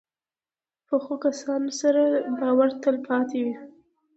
پخو 0.87 1.13
کسانو 1.23 1.71
سره 1.81 2.03
باور 2.39 2.69
تل 2.81 2.95
پاتې 3.07 3.37
وي 3.45 3.55